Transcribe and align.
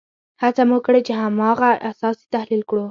هڅه 0.41 0.63
مو 0.69 0.77
کړې 0.85 1.01
په 1.07 1.13
هماغه 1.23 1.69
اساس 1.91 2.17
یې 2.21 2.27
تحلیل 2.35 2.61
کړو. 2.69 2.79